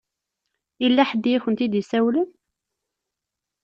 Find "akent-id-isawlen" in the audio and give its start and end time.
1.37-2.29